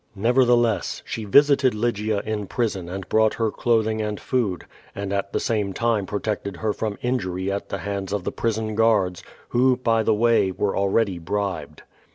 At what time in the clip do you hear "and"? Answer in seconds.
2.89-3.07, 4.01-4.19, 4.95-5.13